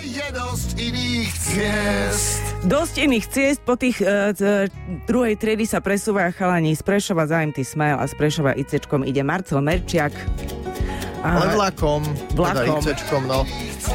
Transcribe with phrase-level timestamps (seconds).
[0.00, 2.42] je dosť iných ciest.
[2.64, 4.32] Dosť iných ciest, po tých uh,
[5.04, 9.20] druhej triedy sa presúva chalani z Prešova za MT Smile a z Prešova ICčkom ide
[9.20, 10.12] Marcel Merčiak.
[11.20, 12.00] Ale vlakom,
[12.32, 12.80] Vlakom.
[12.80, 13.44] teda ICčkom, no.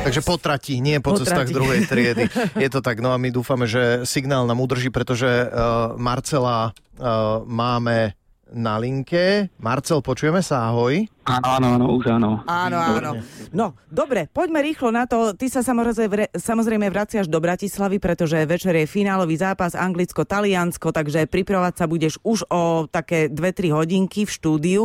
[0.05, 1.26] Takže potratí, nie po Potratí.
[1.26, 2.29] cestách druhej triedy.
[2.63, 7.42] Je to tak, no a my dúfame, že signál nám udrží, pretože uh, Marcela uh,
[7.49, 8.13] máme
[8.53, 9.49] na linke.
[9.57, 11.09] Marcel, počujeme sa, ahoj.
[11.25, 12.31] Áno, áno, áno, už áno.
[12.46, 13.11] Áno, áno.
[13.49, 15.33] No, dobre, poďme rýchlo na to.
[15.33, 21.73] Ty sa samozrejme, samozrejme vraciaš do Bratislavy, pretože večer je finálový zápas Anglicko-Taliansko, takže pripravovať
[21.73, 24.84] sa budeš už o také 2-3 hodinky v štúdiu.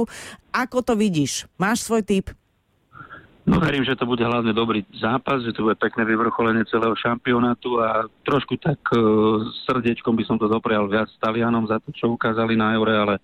[0.57, 1.45] Ako to vidíš?
[1.61, 2.33] Máš svoj typ?
[3.51, 7.83] No verím, že to bude hlavne dobrý zápas, že to bude pekné vyvrcholenie celého šampionátu
[7.83, 12.55] a trošku tak uh, srdiečkom by som to doprial viac Talianom za to, čo ukázali
[12.55, 13.15] na Eure, ale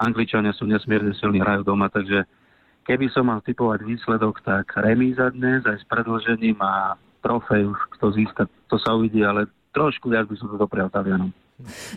[0.00, 2.24] Angličania sú nesmierne silní, hrajú doma, takže
[2.88, 8.06] keby som mal typovať výsledok, tak remíza dnes aj s predlžením a trofej už kto
[8.16, 8.42] získa,
[8.72, 9.44] to sa uvidí, ale
[9.76, 11.28] trošku viac by som to doprial Talianom.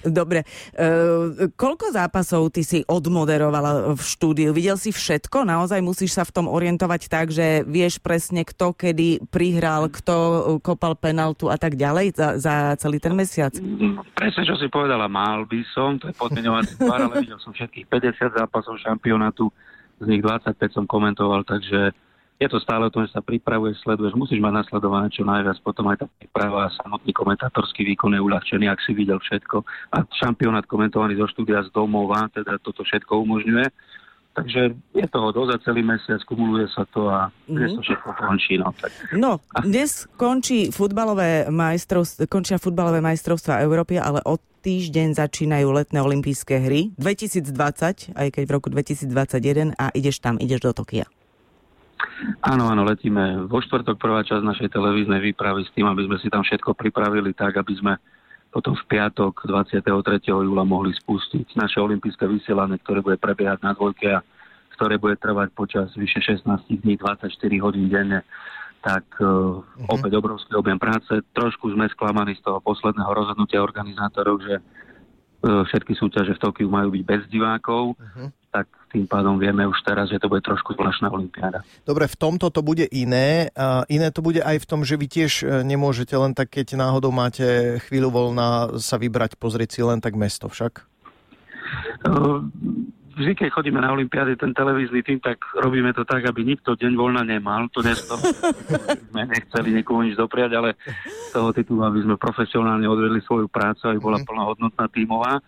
[0.04, 0.44] Dobre.
[0.74, 4.54] E, koľko zápasov ty si odmoderovala v štúdiu?
[4.54, 5.48] Videl si všetko?
[5.48, 10.16] Naozaj musíš sa v tom orientovať tak, že vieš presne kto kedy prihral, kto
[10.62, 13.54] kopal penaltu a tak ďalej za, za celý ten mesiac?
[14.14, 17.88] Presne, čo si povedala, mal by som, to je podmienovací tvar, ale videl som všetkých
[17.90, 19.50] 50 zápasov šampionátu,
[20.02, 21.96] z nich 25 som komentoval, takže
[22.44, 25.88] je to stále o tom, že sa pripravuješ, sleduješ, musíš mať nasledované čo najviac, potom
[25.88, 29.64] aj tá príprava a samotný komentátorský výkon je uľahčený, ak si videl všetko.
[29.96, 33.68] A šampionát komentovaný zo štúdia z domova, teda toto všetko umožňuje.
[34.34, 34.62] Takže
[34.98, 37.54] je toho dosť za celý mesiac, kumuluje sa to a mm-hmm.
[37.54, 38.54] dnes to všetko končí.
[38.58, 38.92] No, tak.
[39.14, 46.66] No, dnes končí futbalové majstrovst- končia futbalové majstrovstvá Európy, ale od týždeň začínajú letné olympijské
[46.66, 51.06] hry 2020, aj keď v roku 2021 a ideš tam, ideš do Tokia.
[52.44, 56.28] Áno, áno, letíme vo štvrtok prvá časť našej televíznej výpravy s tým, aby sme si
[56.28, 57.94] tam všetko pripravili tak, aby sme
[58.54, 59.82] potom v piatok 23.
[60.30, 64.22] júla mohli spustiť naše olympijské vysielanie, ktoré bude prebiehať na dvojke a
[64.78, 67.34] ktoré bude trvať počas vyše 16 dní, 24
[67.66, 68.22] hodín denne.
[68.86, 69.90] Tak uh, uh-huh.
[69.90, 71.10] opäť obrovský objem práce.
[71.34, 76.94] Trošku sme sklamaní z toho posledného rozhodnutia organizátorov, že uh, všetky súťaže v Tokiu majú
[76.94, 77.98] byť bez divákov.
[77.98, 81.66] Uh-huh tak tým pádom vieme už teraz, že to bude trošku zvláštna olimpiáda.
[81.82, 83.50] Dobre, v tomto to bude iné.
[83.58, 86.78] A iné to bude aj v tom, že vy tiež e, nemôžete len tak, keď
[86.78, 90.86] náhodou máte chvíľu voľna, sa vybrať, pozrieť si len tak mesto však?
[93.14, 96.94] Vždy, keď chodíme na Olympiády, ten televízny tým, tak robíme to tak, aby nikto deň
[96.98, 97.70] voľna nemal.
[97.74, 98.16] To to
[99.14, 100.74] sme nechceli nikomu nič dopriať, ale
[101.30, 105.42] z toho titulu, aby sme profesionálne odvedli svoju prácu, aby bola plnohodnotná tímová.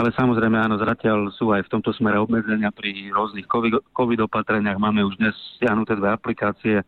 [0.00, 4.80] Ale samozrejme, áno, zatiaľ sú aj v tomto smere obmedzenia pri rôznych COVID, COVID opatreniach.
[4.80, 6.80] Máme už dnes stiahnuté dve aplikácie,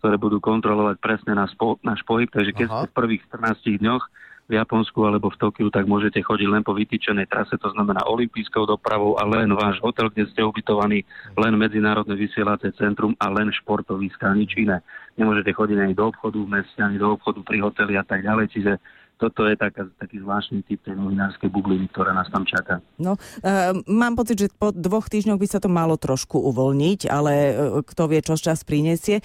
[0.00, 2.24] ktoré budú kontrolovať presne náš, po, náš pohyb.
[2.32, 4.04] Takže keď ste v prvých 14 dňoch
[4.48, 8.64] v Japonsku alebo v Tokiu, tak môžete chodiť len po vytýčenej trase, to znamená olimpijskou
[8.64, 11.04] dopravou a len váš hotel, kde ste ubytovaní,
[11.36, 14.80] len medzinárodné vysielacie centrum a len športoviska, nič iné.
[15.20, 18.56] Nemôžete chodiť ani do obchodu v meste, ani do obchodu pri hoteli a tak ďalej.
[18.56, 18.72] Čiže
[19.14, 22.82] toto je taká, taký zvláštny typ tej novinárskej bubliny, ktorá nás tam čaká.
[22.98, 27.32] No, e, mám pocit, že po dvoch týždňoch by sa to malo trošku uvoľniť, ale
[27.32, 27.52] e,
[27.86, 29.22] kto vie, čo čas prinesie.
[29.22, 29.24] E,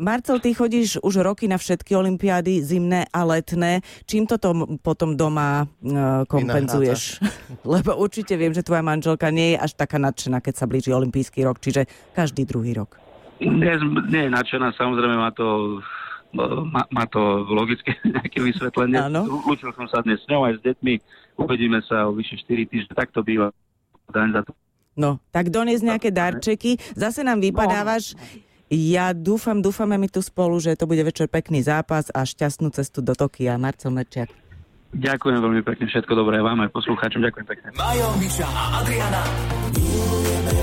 [0.00, 3.84] Marcel, ty chodíš už roky na všetky olympiády, zimné a letné.
[4.08, 7.20] Čím toto potom doma e, kompenzuješ?
[7.76, 11.44] Lebo určite viem, že tvoja manželka nie je až taká nadšená, keď sa blíži olympijský
[11.44, 11.84] rok, čiže
[12.16, 12.96] každý druhý rok.
[13.36, 13.76] Nie,
[14.08, 15.78] nie je nadšená, samozrejme má to
[16.68, 19.00] má, má to logické nejaké vysvetlenie.
[19.48, 20.94] Učil som sa dnes s ňou aj s deťmi.
[21.40, 22.92] Uvedíme sa o vyše 4 týždne.
[22.94, 23.50] Tak to býva.
[24.12, 24.52] Daň za to.
[24.96, 26.80] No, tak donies nejaké darčeky.
[26.96, 28.16] Zase nám vypadávaš.
[28.72, 32.98] Ja dúfam, dúfame my tu spolu, že to bude večer pekný zápas a šťastnú cestu
[32.98, 33.60] do Tokia.
[33.60, 34.32] Marcel Merčiak.
[34.96, 37.20] Ďakujem veľmi pekne, všetko dobré vám aj poslucháčom.
[37.20, 37.68] Ďakujem pekne.
[37.76, 39.22] Majo, Miša a Adriana.
[39.76, 40.56] Milujeme